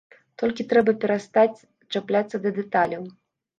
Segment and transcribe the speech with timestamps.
[0.41, 1.61] Толькі трэба перастаць
[1.93, 3.09] чапляцца да дэталяў.